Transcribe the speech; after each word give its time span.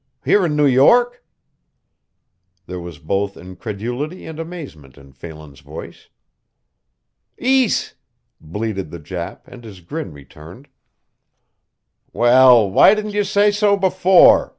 Here 0.25 0.43
in 0.47 0.55
New 0.55 0.65
York!" 0.65 1.23
There 2.65 2.79
was 2.79 2.97
both 2.97 3.37
incredulity 3.37 4.25
and 4.25 4.39
amazement 4.39 4.97
in 4.97 5.11
Phelan's 5.13 5.59
voice. 5.59 6.09
"Ees!" 7.37 7.93
bleated 8.39 8.89
the 8.89 8.97
Jap 8.99 9.41
and 9.45 9.63
his 9.63 9.79
grin 9.81 10.11
returned. 10.11 10.69
"Well, 12.13 12.67
why 12.71 12.95
didn't 12.95 13.13
you 13.13 13.23
say 13.23 13.51
so 13.51 13.77
before?" 13.77 14.49